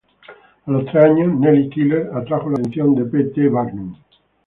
A 0.65 0.71
los 0.71 0.85
tres 0.85 1.03
años 1.03 1.39
Nellie 1.39 1.69
Keeler 1.69 2.09
atrajo 2.15 2.49
la 2.49 2.57
atención 2.59 2.95
de 2.95 3.05
P. 3.05 3.23
T. 3.25 3.47
Barnum. 3.49 3.93